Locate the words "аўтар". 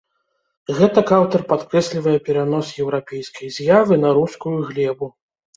1.17-1.43